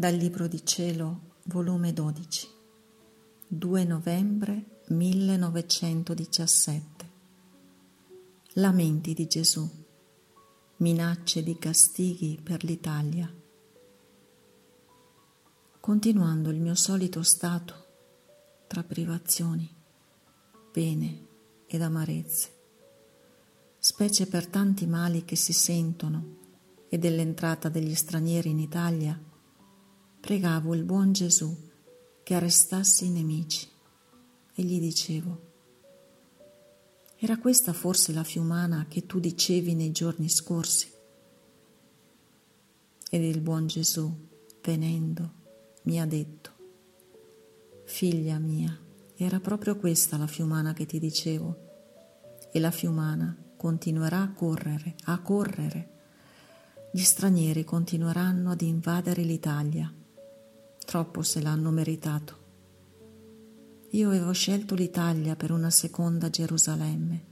[0.00, 2.48] Dal Libro di Cielo, volume 12,
[3.48, 7.10] 2 novembre 1917.
[8.54, 9.68] Lamenti di Gesù,
[10.78, 13.30] minacce di castighi per l'Italia.
[15.80, 17.74] Continuando il mio solito stato
[18.68, 19.70] tra privazioni,
[20.72, 21.26] pene
[21.66, 22.48] ed amarezze,
[23.78, 26.38] specie per tanti mali che si sentono
[26.88, 29.28] e dell'entrata degli stranieri in Italia,
[30.20, 31.56] pregavo il buon Gesù
[32.22, 33.66] che arrestasse i nemici
[34.54, 35.48] e gli dicevo,
[37.16, 40.90] era questa forse la fiumana che tu dicevi nei giorni scorsi?
[43.10, 44.10] Ed il buon Gesù,
[44.62, 45.32] venendo,
[45.82, 46.50] mi ha detto,
[47.84, 48.78] figlia mia,
[49.16, 51.68] era proprio questa la fiumana che ti dicevo,
[52.52, 55.88] e la fiumana continuerà a correre, a correre.
[56.92, 59.92] Gli stranieri continueranno ad invadere l'Italia
[60.84, 62.38] troppo se l'hanno meritato.
[63.90, 67.24] Io avevo scelto l'Italia per una seconda Gerusalemme.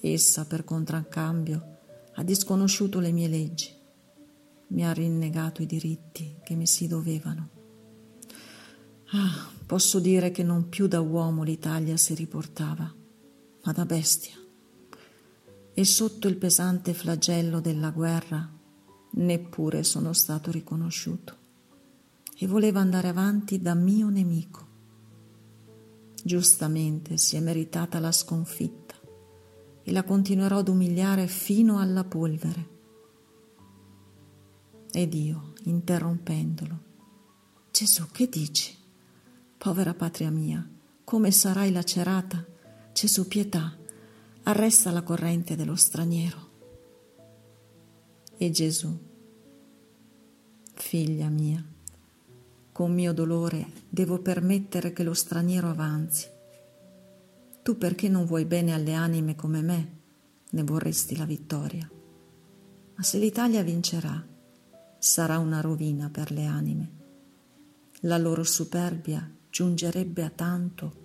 [0.00, 1.78] Essa, per contraccambio,
[2.14, 3.70] ha disconosciuto le mie leggi,
[4.68, 7.48] mi ha rinnegato i diritti che mi si dovevano.
[9.12, 12.92] Ah, posso dire che non più da uomo l'Italia si riportava,
[13.64, 14.36] ma da bestia.
[15.74, 18.50] E sotto il pesante flagello della guerra
[19.16, 21.42] neppure sono stato riconosciuto
[22.36, 24.66] e voleva andare avanti da mio nemico.
[26.22, 28.94] Giustamente si è meritata la sconfitta
[29.82, 32.72] e la continuerò ad umiliare fino alla polvere.
[34.90, 36.78] Ed io, interrompendolo,
[37.70, 38.74] Gesù, che dici?
[39.58, 40.66] Povera patria mia,
[41.02, 42.46] come sarai lacerata?
[42.92, 43.76] Gesù, pietà,
[44.44, 46.50] arresta la corrente dello straniero.
[48.36, 48.96] E Gesù,
[50.74, 51.64] figlia mia,
[52.74, 56.26] con mio dolore devo permettere che lo straniero avanzi.
[57.62, 59.98] Tu perché non vuoi bene alle anime come me,
[60.50, 61.88] ne vorresti la vittoria.
[62.96, 64.20] Ma se l'Italia vincerà,
[64.98, 66.90] sarà una rovina per le anime.
[68.00, 71.02] La loro superbia giungerebbe a tanto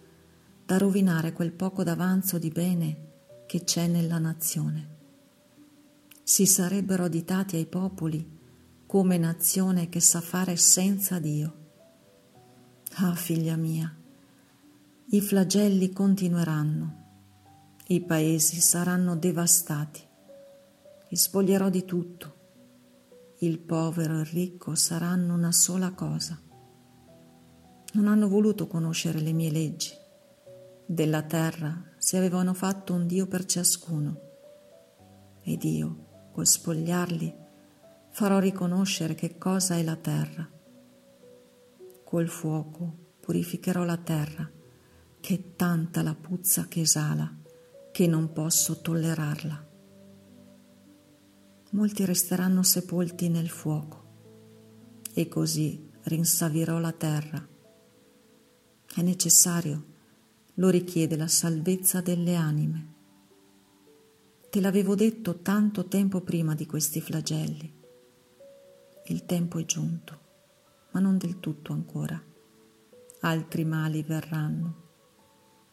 [0.65, 3.09] da rovinare quel poco d'avanzo di bene
[3.45, 4.87] che c'è nella nazione.
[6.23, 8.37] Si sarebbero additati ai popoli
[8.89, 11.53] come nazione che sa fare senza Dio.
[12.95, 13.95] Ah, figlia mia,
[15.09, 16.95] i flagelli continueranno,
[17.85, 20.01] i paesi saranno devastati,
[21.07, 22.35] li spoglierò di tutto,
[23.41, 26.41] il povero e il ricco saranno una sola cosa.
[27.93, 29.91] Non hanno voluto conoscere le mie leggi.
[30.87, 34.19] Della terra si avevano fatto un Dio per ciascuno.
[35.43, 37.47] Ed io, col spogliarli,
[38.19, 40.45] farò riconoscere che cosa è la terra.
[42.03, 44.51] Col fuoco purificherò la terra,
[45.21, 47.33] che è tanta la puzza che esala,
[47.93, 49.67] che non posso tollerarla.
[51.69, 54.03] Molti resteranno sepolti nel fuoco,
[55.13, 57.47] e così rinsavirò la terra.
[58.95, 59.85] È necessario,
[60.55, 62.93] lo richiede la salvezza delle anime.
[64.49, 67.77] Te l'avevo detto tanto tempo prima di questi flagelli
[69.09, 70.19] il tempo è giunto,
[70.91, 72.21] ma non del tutto ancora.
[73.21, 74.87] Altri mali verranno.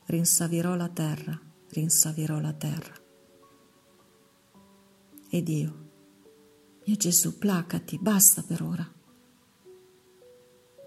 [0.06, 1.38] Rinsavirò la terra,
[1.68, 2.94] rinsavirò la terra.
[5.28, 5.88] Ed io,
[6.86, 8.90] mio Gesù, placati, basta per ora.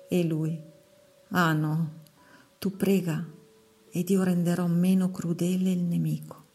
[0.07, 0.59] E lui,
[1.29, 2.01] ah no,
[2.57, 3.23] tu prega
[3.91, 6.47] ed io renderò meno crudele il nemico.